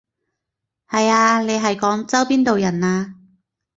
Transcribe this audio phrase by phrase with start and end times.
[0.89, 3.13] 係啊，你係廣州邊度人啊？